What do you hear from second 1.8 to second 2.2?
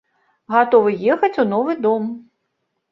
дом.